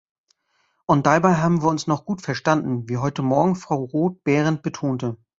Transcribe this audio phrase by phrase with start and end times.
[0.87, 5.17] Und dabei haben wir uns noch gut verstanden, wie heute morgen Frau Roth-Behrendt betonte.